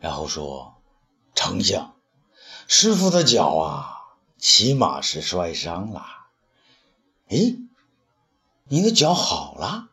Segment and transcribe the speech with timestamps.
[0.00, 0.74] 然后说
[1.36, 1.94] ：“丞相，
[2.66, 4.00] 师傅的脚啊，
[4.38, 6.04] 起码是摔伤了。
[7.28, 7.58] 诶，
[8.64, 9.90] 你的脚好了，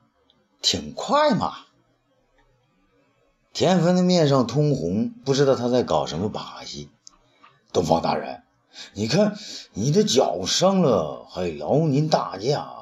[0.61, 1.57] 挺快嘛。”
[3.53, 6.89] 田汾的面上通红，不知道他在搞什么把戏。
[7.73, 8.43] 东方大人，
[8.93, 9.37] 你看
[9.73, 12.76] 你的脚伤了，还劳您大驾。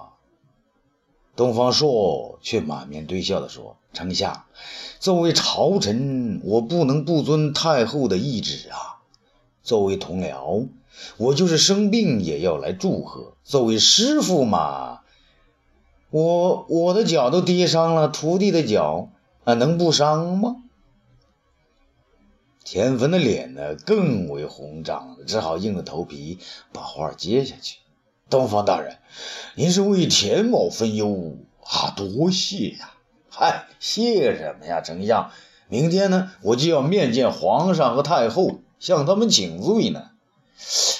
[1.35, 4.45] 东方朔却满面堆笑地说：“丞相，
[4.99, 9.03] 作为朝臣，我不能不遵太后的懿旨啊。
[9.61, 10.67] 作为同僚，
[11.17, 13.33] 我就是生病也要来祝贺。
[13.43, 15.01] 作为师傅嘛，
[16.09, 19.09] 我我的脚都跌伤了，徒弟的脚
[19.43, 20.57] 啊能不伤吗？”
[22.63, 26.39] 田汾的脸呢更为红涨，只好硬着头皮
[26.71, 27.77] 把话接下去
[28.29, 28.97] ：“东方大人，
[29.53, 32.91] 您是为田某分忧啊，多谢呀！
[33.29, 35.29] 嗨，谢什么呀，丞相？
[35.67, 40.09] 明天呢，我就要面见皇上和太后，向他们请罪呢。”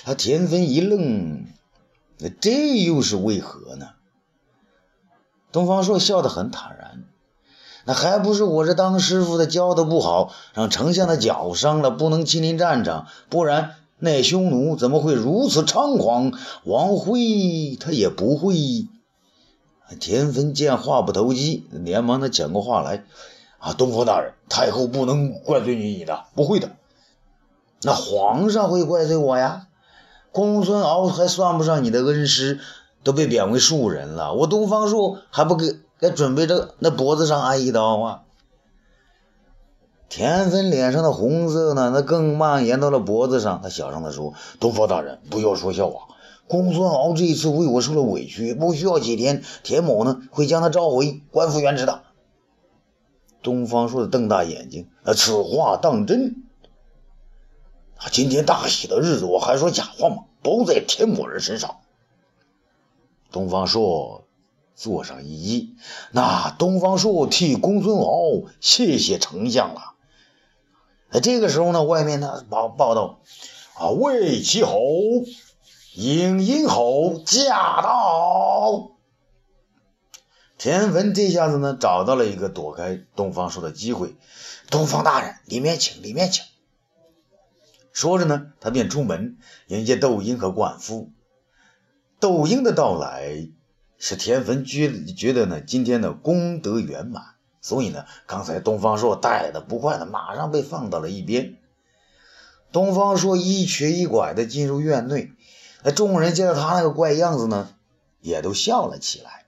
[0.05, 1.47] 啊，田汾一愣，
[2.19, 3.89] 那这又是为何呢？
[5.51, 7.05] 东方朔笑得很坦然。
[7.85, 16.31] 那还不是我这当师傅的教的不好，让丞相的脚伤了，不能亲临战场，不然那匈奴怎么会如此猖狂？
[16.63, 18.87] 王辉他也不会。
[19.99, 23.03] 田汾见话不投机，连忙的抢过话来
[23.59, 26.71] ：“啊，东方大人，太后不能怪罪于你的，不会的。
[27.81, 29.67] 那皇上会怪罪我呀？
[30.31, 32.59] 公孙敖还算不上你的恩师，
[33.03, 38.23] 都被贬为庶人了，我东方朔还不给？”该准备着那脖子上挨一刀啊！
[40.07, 43.61] 田汾脸上的红色呢，那更蔓延到了脖子上。
[43.61, 46.15] 他小声地说：“东方大人，不要说笑话。
[46.47, 52.03] 公孙敖这一次为我受了委屈，不需要几天，田某呢会将他召回，官复原职的。”
[53.43, 56.43] 东方朔瞪大眼睛：“啊，此话当真？
[57.97, 60.23] 啊，今天大喜的日子，我还说假话吗？
[60.41, 61.77] 包在田某人身上。”
[63.31, 64.21] 东方朔。
[64.77, 65.69] 坐上一揖，
[66.11, 69.94] 那东方朔替公孙敖谢谢丞相了。
[71.15, 73.21] 在这个时候呢，外面呢报报道
[73.75, 74.81] 啊，魏齐侯
[75.95, 78.91] 尹英侯驾到。
[80.57, 84.17] 田文这下子呢，找到了一个躲开东方朔的机会。
[84.69, 86.43] 东方大人，里面请，里面请。
[87.93, 89.37] 说着呢，他便出门
[89.67, 91.11] 迎接窦婴和灌夫。
[92.19, 93.47] 窦婴的到来。
[93.97, 97.34] 使田文觉觉得呢，今天的功德圆满，
[97.65, 101.57] 所以呢，刚才东方朔带的不快的，马上被放到了一边。
[102.71, 105.31] 东方朔一瘸一拐的进入院内，
[105.81, 107.69] 那众人见到他那个怪样子呢，
[108.21, 109.45] 也都笑了起来。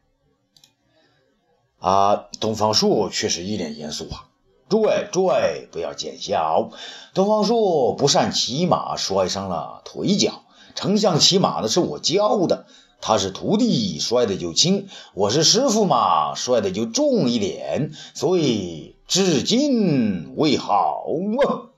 [1.77, 4.25] 啊，东方朔却是一脸严肃啊！
[4.67, 6.71] 诸位，诸位不要见笑，
[7.13, 10.41] 东方朔不善骑马，摔伤了腿脚。
[10.73, 12.65] 丞相骑马呢，是我教的。
[12.99, 17.93] 他是徒弟，摔的就轻；我是师傅嘛，摔的就重一点。
[18.13, 21.69] 所以至今未好嘛。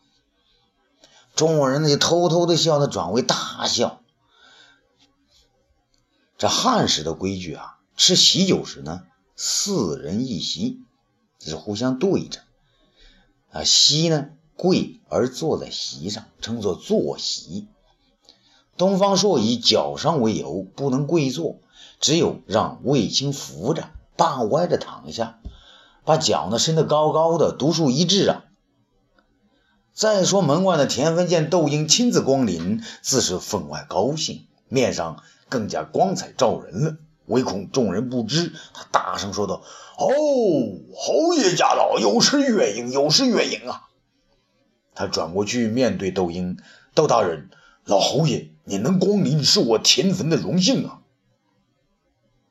[1.35, 4.01] 众人呢就偷偷的笑，的转为大笑。
[6.37, 9.03] 这汉时的规矩啊，吃喜酒时呢，
[9.35, 10.79] 四人一席，
[11.39, 12.41] 是互相对着。
[13.51, 17.67] 啊，席呢跪而坐在席上，称作坐席。
[18.79, 21.59] 东方朔以脚伤为由，不能跪坐，
[21.99, 25.39] 只有让卫青扶着，半歪着躺下，
[26.05, 28.45] 把脚呢伸得高高的，独树一帜啊。
[29.93, 36.95] 再说门外的田汾见窦婴亲自光临，自是分外高兴，面上更加光彩照人了。
[37.25, 39.61] 唯恐众人不知，他大声说道
[39.99, 40.07] ：“哦，
[40.95, 43.89] 侯爷驾到，有失远迎，有失远迎啊！”
[44.95, 46.57] 他转过去面对窦婴
[46.95, 47.49] ：“窦大人，
[47.83, 51.01] 老侯爷。”你能光临是我田汾的荣幸啊！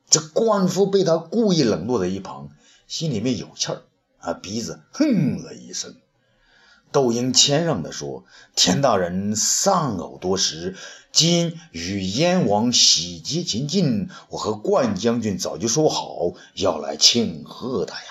[0.09, 2.49] 这官夫被他故意冷落在一旁，
[2.87, 3.83] 心里面有气儿
[4.17, 5.95] 啊，鼻子哼了一声。
[6.91, 10.75] 窦婴谦让地说：“田大人丧偶多时，
[11.13, 18.09] 今与燕王喜结秦晋，我和冠将军早就说好要来庆贺他呀。”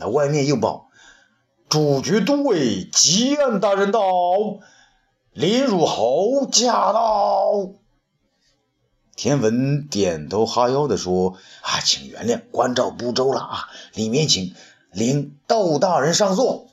[0.00, 0.88] 那外面又报
[1.68, 4.00] ：“主角都尉吉安大人到。”
[5.32, 7.70] 林汝侯驾到，
[9.16, 13.68] 田文点头哈腰的说：“啊，请原谅，关照不周了啊！
[13.94, 14.54] 里面请，
[14.90, 16.68] 领窦大人上座。”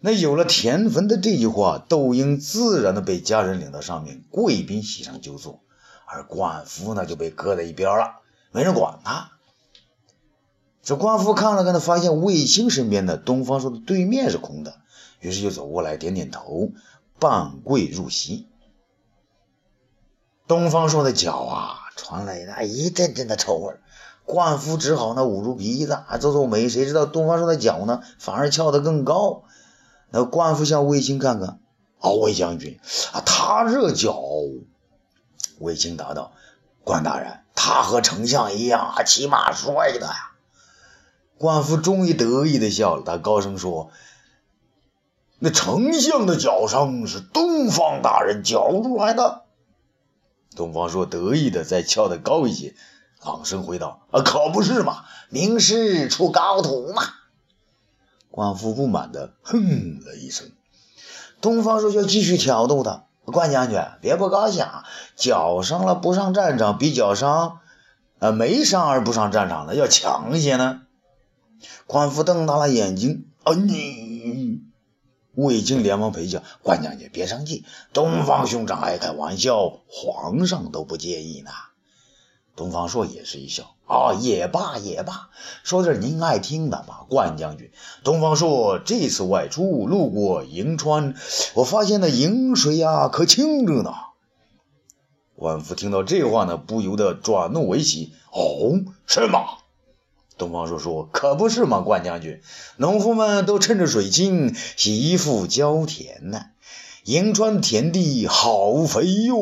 [0.00, 5.60] 那有了田文的这句话，窦婴自然的被家人领到上面，贵宾席上就坐，
[6.06, 8.20] 而管夫呢就被搁在一边了，
[8.50, 9.32] 没人管他。
[10.82, 14.80] 这官夫看了看，他发现卫青身边的东方朔的对面是空的，
[15.20, 16.70] 于是就走过来，点点头，
[17.18, 18.48] 半跪入席。
[20.46, 23.74] 东方朔的脚啊，传来那一阵阵的臭味
[24.24, 26.68] 灌夫只好呢捂住鼻子啊，皱皱眉。
[26.68, 29.44] 谁知道东方朔的脚呢，反而翘得更高。
[30.10, 31.60] 那灌夫向卫青看看，
[31.98, 32.78] 哦，卫将军
[33.12, 34.22] 啊，他这脚。
[35.58, 36.32] 卫青答道
[36.84, 40.32] ：“关大人，他和丞相一样啊，骑马摔的呀。”
[41.36, 43.90] 灌夫终于得意的笑了，他高声说
[45.38, 49.42] ：“那丞相的脚伤是东方大人脚出来的。”
[50.56, 52.74] 东方朔得意的再翘得高一些，
[53.24, 57.02] 朗声回道：“啊，可不是嘛，名师出高徒嘛。”
[58.30, 60.50] 官夫不满的哼了一声。
[61.40, 64.84] 东方朔就继续挑逗他：“关将军，别不高兴啊，
[65.14, 67.60] 脚伤了不上战场，比脚伤，
[68.18, 70.82] 呃，没伤而不上战场的要强些呢。”
[71.86, 74.07] 官夫瞪大了眼睛：“啊，你！”
[75.40, 81.52] 魏晋连忙陪笑：“关将军别生气，东方兄长爱开玩笑，皇上都不介意呢。”
[82.56, 85.30] 东方朔也是一笑：“啊，也罢也罢，
[85.62, 87.70] 说点您爱听的吧，关将军。
[88.02, 91.14] 东方朔这次外出路过银川，
[91.54, 93.94] 我发现那银水呀可清着呢。”
[95.38, 99.58] 官夫听到这话呢，不由得转怒为喜：“哦，是吗？”
[100.38, 102.40] 东方朔说：“可不是嘛，关将军，
[102.76, 106.46] 农夫们都趁着水清，洗衣服、浇田呢。
[107.04, 109.36] 银川田地好肥哟。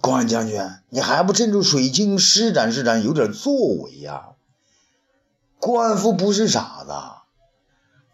[0.00, 4.30] 关将军，你还不趁着水清施展施展，有点作为呀？”
[5.60, 6.92] 官夫不是傻子，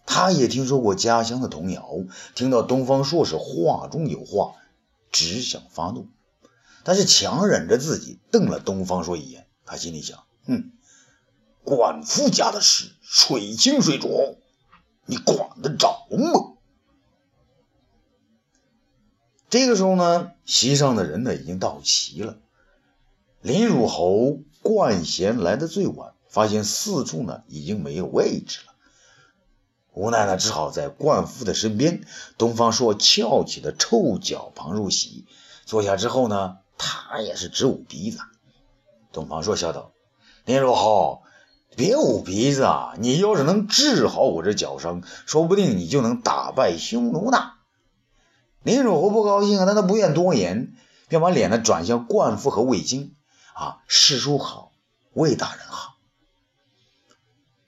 [0.04, 1.82] 他也听说过家乡的童谣，
[2.34, 4.52] 听到东方朔是话中有话，
[5.10, 6.08] 只想发怒，
[6.84, 9.46] 但是强忍着自己瞪了东方朔一眼。
[9.64, 10.27] 他心里想。
[10.48, 10.72] 哼，
[11.62, 14.36] 管夫家的事，水清水浊，
[15.06, 16.56] 你管得着吗？
[19.50, 22.38] 这个时候呢，席上的人呢已经到齐了。
[23.40, 28.72] 林汝侯、冠贤来的最晚，发现四处呢已经没有位置了，
[29.92, 32.04] 无奈呢只好在冠夫的身边。
[32.36, 35.26] 东方朔翘起的臭脚旁入席，
[35.64, 38.18] 坐下之后呢，他也是直捂鼻子。
[39.12, 39.92] 东方朔笑道。
[40.48, 41.24] 林如豪，
[41.76, 42.94] 别捂鼻子啊！
[42.98, 47.52] 你要是能治好我这脚伤，说不定你就能打败匈奴呢。
[48.62, 50.72] 林如侯不高兴啊，但他不愿多言，
[51.08, 53.14] 便把脸呢转向灌夫和魏京
[53.52, 54.72] 啊，师叔好，
[55.12, 55.96] 魏大人好。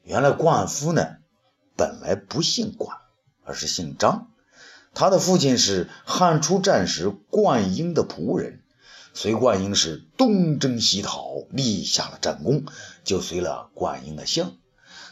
[0.02, 1.16] 原来灌夫呢，
[1.76, 2.96] 本来不姓灌，
[3.44, 4.28] 而是姓张，
[4.94, 8.59] 他的父亲是汉初战时灌婴的仆人。
[9.12, 12.64] 随灌婴是东征西讨，立下了战功，
[13.04, 14.52] 就随了灌婴的姓。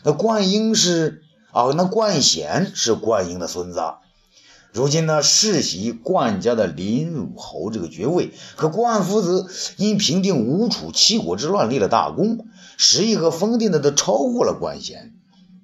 [0.05, 3.81] 那灌婴是啊，那灌贤是灌婴的孙子。
[4.73, 9.47] 如今呢，世袭灌家的林汝侯这个爵位，可灌夫子
[9.79, 12.47] 因平定吴楚七国之乱立了大功，
[12.77, 15.15] 实力和封地呢都超过了灌贤。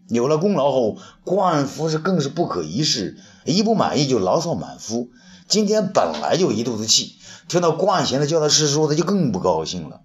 [0.08, 5.10] 有了功劳后，灌夫是更是不可一世，一不满意就牢骚满腹。
[5.46, 7.17] 今天本来就一肚子气。
[7.49, 10.00] 听到冠贤的叫他师叔，他就更不高兴了。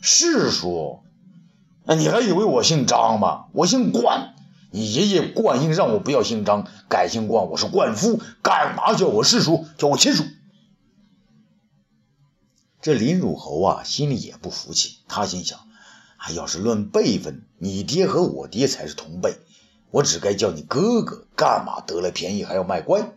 [0.00, 1.00] 师叔，
[1.84, 3.46] 那你还以为我姓张吗？
[3.52, 4.34] 我姓冠。
[4.72, 7.48] 你爷爷冠英让我不要姓张，改姓冠。
[7.48, 9.66] 我是冠夫，干嘛叫我师叔？
[9.78, 10.24] 叫我亲叔。
[12.80, 14.98] 这林汝侯啊，心里也不服气。
[15.08, 15.58] 他心想：
[16.18, 19.38] 啊，要是论辈分，你爹和我爹才是同辈，
[19.90, 23.12] 我只该叫你哥哥，干嘛得了便宜还要卖乖？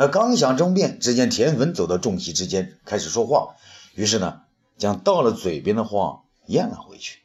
[0.00, 3.56] 他刚想争辩，只见田汾走到众席之间，开始说话。
[3.94, 4.40] 于是呢，
[4.78, 7.18] 将到了嘴边的话咽了回去。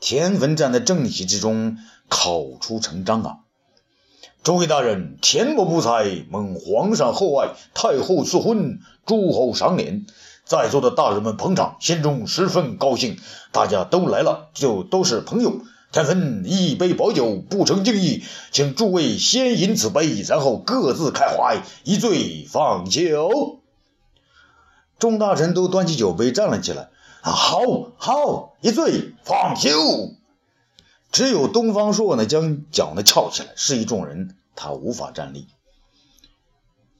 [0.00, 1.78] 田汾站在正席之中，
[2.08, 3.38] 口出成章啊
[4.42, 10.06] ：“诸位大人，田某不才，蒙皇上厚爱，太后赐婚，诸侯赏脸，
[10.44, 13.16] 在座的大人们捧场，心中十分高兴。
[13.52, 23.60] 大家都来了，就都是朋友。”田汾一杯薄酒，不成敬意，请诸位先饮此杯，然后各自开怀，一醉方休。
[24.98, 26.90] 众大臣都端起酒杯站了起来。
[27.22, 27.60] 啊，好，
[27.96, 29.70] 好，一醉方休。
[31.10, 35.48] 只有东方朔呢，将脚呢翘起来，示意众人他无法站立。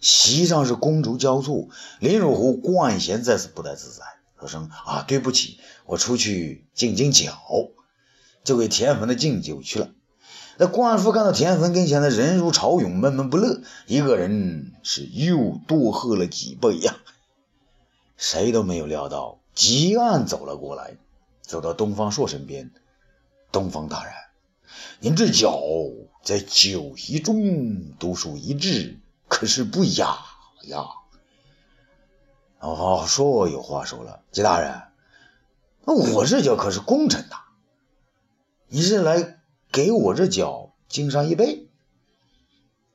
[0.01, 1.69] 席上是觥筹交错，
[2.01, 4.05] 林汝侯、冠贤再次不太自在，
[4.41, 7.39] 说声啊，对不起，我出去敬敬脚。
[8.49, 9.91] 就给田汾的敬酒去了。
[10.57, 16.97] 那冠夫看到田汾跟前的人如潮涌，闷闷不乐，一个人是又多喝了几杯呀。
[18.17, 20.97] 谁都没有料到，吉案走了过来。
[21.43, 22.71] 走到东方朔身边
[23.53, 24.15] ：“东方大人，
[25.01, 25.61] 您这脚
[26.25, 30.19] 在酒席中独树一帜，可是不雅
[30.65, 30.87] 呀。”
[32.61, 34.83] 东方朔有话说了：“吉大人，
[35.85, 37.37] 那我这脚可是功臣呐，
[38.69, 39.39] 你是来
[39.73, 41.69] 给我这脚敬上一杯？”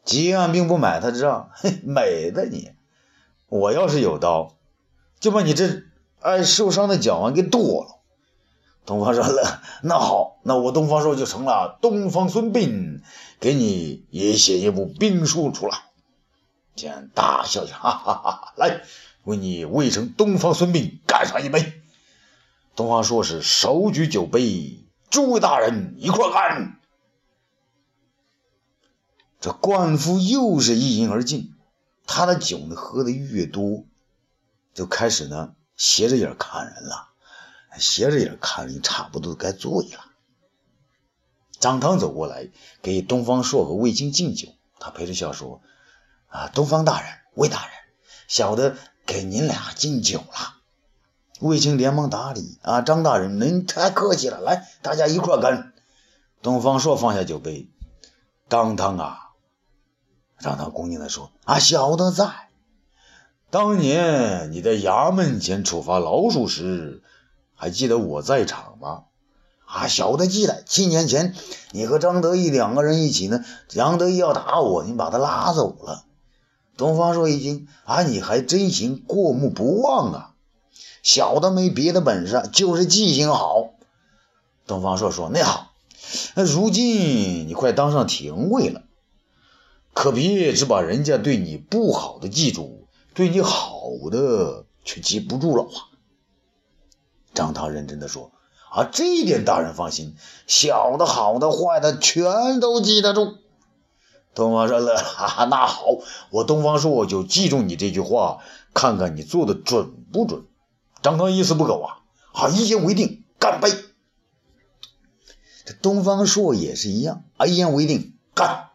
[0.06, 2.72] 吉安并不买他账，嘿，美的你！
[3.48, 4.58] 我要是有刀，
[5.20, 5.84] 就把你这
[6.20, 8.00] 爱受伤的脚腕给剁了。
[8.86, 13.02] 东方说了：“那好，那我东方朔就成了东方孙膑，
[13.40, 15.78] 给你也写一部兵书出来。”
[16.76, 18.54] 吉安大笑着：“哈哈哈哈！
[18.58, 18.82] 来，
[19.24, 21.82] 为你魏城东方孙膑干上一杯。”
[22.76, 26.80] 东方朔是手举酒杯：“诸位大人一块干。”
[29.40, 31.54] 这灌夫又是一饮而尽，
[32.08, 33.86] 他的酒呢喝的越多，
[34.74, 37.10] 就开始呢斜着眼看人了，
[37.78, 40.06] 斜着眼看人，差不多该醉了。
[41.60, 42.50] 张汤走过来
[42.82, 44.48] 给东方朔和魏青敬酒，
[44.80, 45.62] 他陪着笑说
[46.28, 47.76] ：“啊，东方大人，魏大人，
[48.28, 50.53] 小的给您俩敬酒了。”
[51.44, 55.74] 魏青连忙打礼：“啊，张大人，您太客气了，来，大家一块干。”
[56.42, 57.70] 东方朔放下酒杯
[58.48, 59.20] ：“张汤啊。”
[60.40, 62.50] 张汤恭敬地说：“啊，小的在。
[63.50, 67.04] 当年你在衙门前处罚老鼠时，
[67.56, 69.04] 还记得我在场吗？
[69.66, 70.64] 啊，小的记得。
[70.66, 71.36] 七年前，
[71.72, 76.06] 你和张得意两个人一起呢，杨得意要打我，你把他拉走了。”
[76.78, 80.30] 东方朔一听：“啊，你还真行，过目不忘啊！
[81.04, 83.70] 小的没别的本事，就是记性好。”
[84.66, 85.74] 东方朔说：“那好，
[86.34, 88.82] 那如今你快当上廷尉了。”
[89.94, 95.94] 可别只把人家对你不好的记住，对你好的却记不住了啊！
[97.36, 98.32] 张汤认真的说
[98.74, 100.16] ：“啊，这一点大人放心，
[100.48, 103.38] 小的、好的、坏的全都记得住。”
[104.34, 105.84] 东方说了：“哈哈，那好，
[106.32, 108.40] 我东方朔就记住你这句话，
[108.74, 110.46] 看看你做的准不准。”
[111.04, 112.00] 张汤一丝不苟啊！
[112.32, 113.70] 好，一言为定，干杯！
[115.66, 118.70] 这东方朔也是一样，啊，一言为定，干！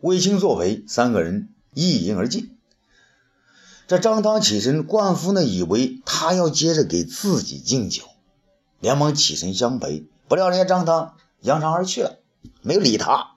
[0.00, 2.58] 卫青作陪，三个人一饮而尽。
[3.88, 8.04] 这张汤起身，灌夫呢以为他要接着给自己敬酒，
[8.78, 10.06] 连忙起身相陪。
[10.28, 12.18] 不料人家张汤扬长而去了，
[12.60, 13.36] 没有理他。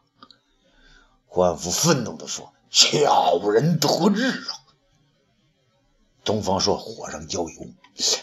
[1.27, 4.51] 灌夫愤怒地说：“小人得志啊！”
[6.23, 7.67] 东方朔火上浇油：“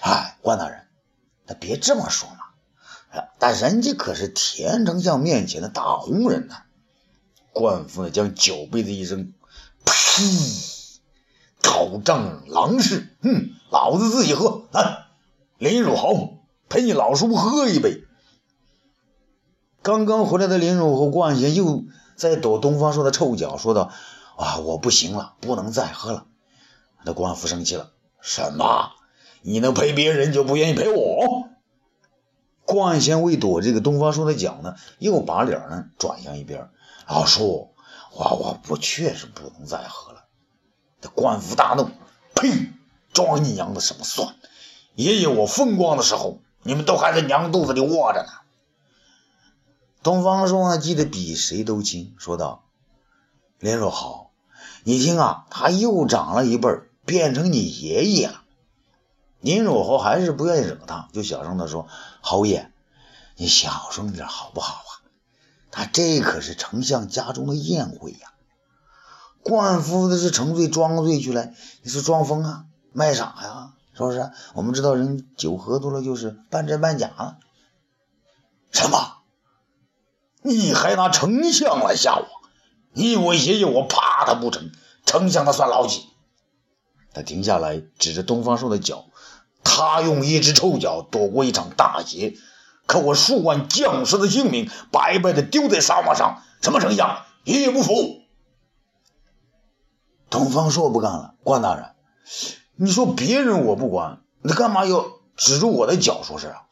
[0.00, 0.86] 哎，关大人，
[1.46, 3.24] 那别这么说嘛！
[3.38, 6.62] 但人家可是田丞相面前的大红人呐。”
[7.52, 9.32] 灌夫呢，将酒杯子一扔，
[9.84, 10.22] 呸！
[11.62, 14.64] 狗仗郎式，哼，老子自己喝。
[14.72, 15.06] 来，
[15.58, 16.38] 林汝侯
[16.68, 18.04] 陪你老叔喝一杯。
[19.82, 21.84] 刚刚回来的林汝侯冠贤又
[22.16, 23.92] 在躲东方朔的臭脚，说道
[24.36, 26.26] ：“啊，我不行了，不能再喝了。”
[27.04, 28.92] 那灌夫生气了：“什么？
[29.42, 31.48] 你能陪别人，就不愿意陪我？”
[32.64, 36.70] 冠贤为躲这个东方朔的脚呢，又把脸呢转向一边。
[37.06, 37.74] 老叔，
[38.14, 40.24] 我我我确实不能再喝了。
[41.00, 41.90] 这官府大怒，
[42.34, 42.70] 呸！
[43.12, 44.34] 装你娘的什么蒜？
[44.94, 48.28] 爷爷我风光的时候，你们都还在娘肚子里窝着呢。
[50.02, 52.64] 东方朔呢，记得比谁都清，说道
[53.58, 54.30] ：“林若好，
[54.84, 56.68] 你听啊，他又长了一辈，
[57.04, 58.41] 变成你爷爷了。”
[59.42, 61.88] 林若豪还是不愿意惹他，就小声的说
[62.22, 62.72] ：“侯爷，
[63.36, 64.90] 你小声点好不好啊？”
[65.70, 68.32] 他这可是丞相家中的宴会呀！
[69.42, 71.50] 灌夫的是成醉装醉去了，
[71.82, 74.30] 你是装疯啊，卖傻呀，是不是？
[74.54, 77.38] 我们知道人酒喝多了就是半真半假。
[78.70, 79.18] 什么？
[80.42, 82.26] 你还拿丞相来吓我？
[82.92, 84.70] 你以为爷爷我怕他不成？
[85.04, 86.06] 丞相他算老几？
[87.14, 89.06] 他停下来，指着东方朔的脚，
[89.64, 92.36] 他用一只臭脚躲过一场大劫。
[92.86, 98.20] 可我数万将士的性命白白的丢在沙漠上，什么丞相也不服。
[100.28, 101.94] 东方朔不干了，关大人，
[102.76, 106.62] 你说别人我不管，你干嘛要指着我的脚说事啊？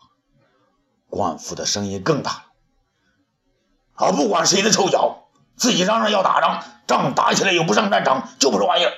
[1.09, 8.93] 关父的声音更大了，啊，不管谁的臭脚，自己嚷嚷要打仗，仗打起来又不上战场，就不是玩意儿。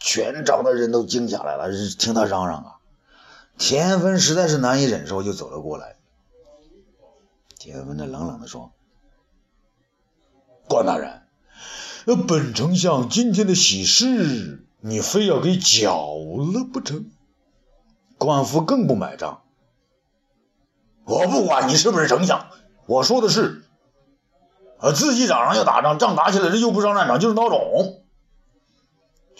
[0.00, 2.76] 全场的人都惊下来了，听他嚷嚷啊。
[3.58, 5.96] 田芬实在是难以忍受，就走了过来。
[7.58, 8.72] 田芬呢，冷冷的说
[10.66, 11.22] ：“关大人，
[12.26, 17.10] 本丞相今天的喜事，你非要给搅了不成？”
[18.16, 19.42] 关夫更不买账
[21.04, 22.46] ：“我不管你是不是丞相，
[22.86, 23.62] 我说的是，
[24.78, 28.02] 呃，自己嚷嚷要打仗，仗打起来了又不上战场，就是孬种。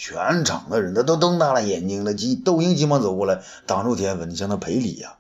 [0.01, 2.15] 全场的人他都瞪大了眼睛了。
[2.15, 5.19] 急窦婴急忙走过来，挡住田文，向他赔礼呀。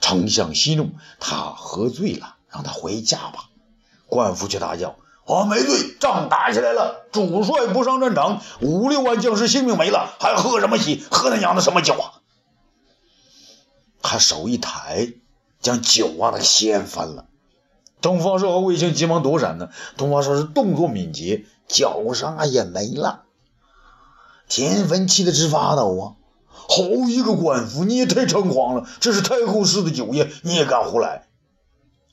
[0.00, 3.50] 丞相息怒，他喝醉了，让他回家吧。
[4.06, 4.96] 官府却大叫
[5.28, 11.04] ：“我没醉，仗打起来了，主帅不上战场，五六万将士性命没了，还喝什么喜？
[11.10, 12.24] 喝他娘的什么酒啊！”
[14.00, 15.12] 他手一抬。
[15.60, 17.26] 将酒啊，那掀翻了。
[18.00, 19.68] 东方朔和卫青急忙躲闪呢。
[19.98, 23.22] 东方朔是动作敏捷，脚上啊也没了。
[24.48, 26.02] 田汾气得直发抖啊！
[26.66, 28.88] 好一个官府，你也太猖狂了！
[29.00, 31.28] 这是太后赐的酒宴，你也敢胡来？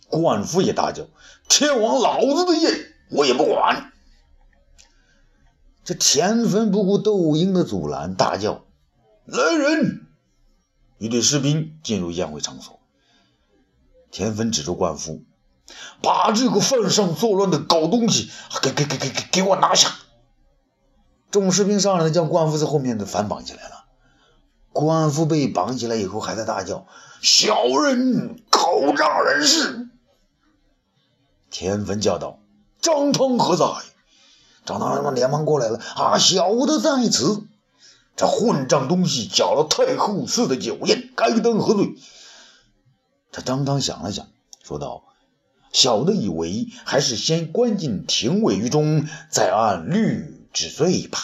[0.09, 1.07] 官府也大叫
[1.47, 3.93] ：“天王老子的宴，我也不管！”
[5.85, 8.65] 这田汾不顾窦婴的阻拦，大叫
[9.25, 10.07] ：“来人！”
[10.99, 12.79] 一队士兵进入宴会场所。
[14.11, 15.23] 田汾指着官府，
[16.01, 18.29] 把这个犯上作乱的狗东西
[18.61, 19.95] 给给给给给给我拿下！
[21.31, 23.85] 众士兵上来将官夫在后面的反绑起来了。
[24.73, 26.85] 官夫被绑起来以后，还在大叫
[27.21, 29.87] ：“小人口仗人势！”
[31.49, 32.39] 田汾叫道
[32.81, 33.65] ：“张汤何在？”
[34.65, 37.43] 张汤连忙过来了：“啊，小的在此！
[38.15, 41.95] 这混账东西搅了太后赐的酒宴，该当何罪？”
[43.31, 44.27] 这张汤想了想，
[44.63, 45.03] 说道
[45.73, 51.19] ：“小的以为还是先关进廷尉狱中，再按律治罪吧。”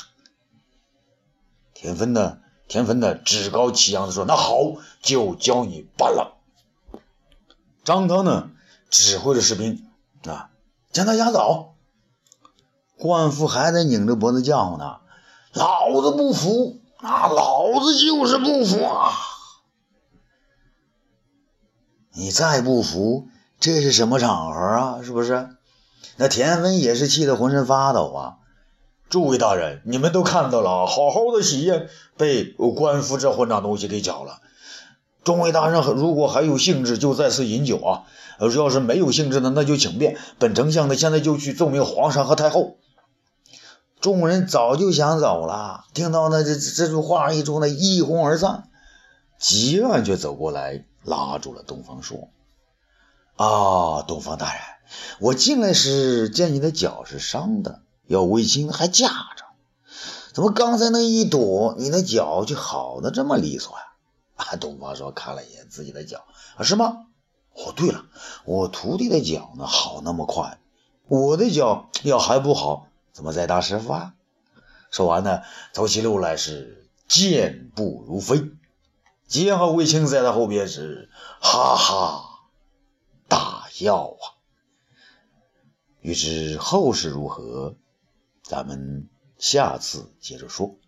[1.74, 2.40] 田芬呢？
[2.68, 3.16] 田芬呢？
[3.16, 4.58] 趾高气扬的说：“那好，
[5.02, 6.38] 就教你办了。”
[7.86, 8.50] 张汤呢？
[8.90, 9.86] 指挥着士兵
[10.26, 10.50] 啊，
[10.92, 11.76] 将他押走。
[12.98, 15.02] 官府还在拧着脖子叫呢
[15.54, 16.80] ：“老子不服！
[16.98, 19.12] 啊，老子就是不服啊！”
[22.14, 23.28] 你再不服，
[23.60, 25.04] 这是什么场合啊？
[25.04, 25.50] 是不是？
[26.16, 28.38] 那田芬也是气得浑身发抖啊！
[29.10, 34.42] 诸位大人，你们都看到了，好好的喜宴被官府这混账东西给搅了。
[35.24, 38.04] 众位大人，如果还有兴致，就再次饮酒啊！
[38.40, 40.18] 要是没有兴致的，那就请便。
[40.40, 42.78] 本丞相呢，现在就去奏明皇上和太后。
[44.00, 48.70] 众人早就想走了，听到那这这句话一出，那一哄而散。
[49.40, 50.86] 吉安却走过来。
[51.04, 52.28] 拉住了东方朔。
[53.38, 54.62] 啊，东方大人，
[55.22, 59.46] 我进来时见你的脚是伤的，要卫青还架着，
[60.34, 63.84] 怎么刚才那一躲，你的脚就好的这么利索呀？
[64.38, 67.06] 啊，东方朔看了一眼自己的脚，啊，是吗？
[67.54, 68.06] 哦，对了，
[68.46, 70.60] 我徒弟的脚呢，好那么快，
[71.08, 74.14] 我的脚要还不好，怎么再当师傅啊？
[74.92, 75.42] 说完呢，
[75.74, 78.52] 走起路来是健步如飞。
[79.28, 81.10] 吉安和卫青在他后边是
[81.42, 82.24] 哈哈
[83.28, 84.40] 大笑啊！
[86.00, 87.76] 欲知后事如何，
[88.48, 90.80] 咱们下次接着说。